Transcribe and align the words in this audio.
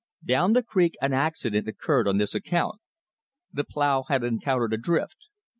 Down 0.25 0.53
the 0.53 0.63
creek 0.63 0.95
an 0.99 1.13
accident 1.13 1.67
occurred 1.67 2.07
on 2.07 2.17
this 2.17 2.33
account. 2.33 2.81
The 3.53 3.63
plow 3.63 4.05
had 4.09 4.23
encountered 4.23 4.73
a 4.73 4.77
drift. 4.77 5.27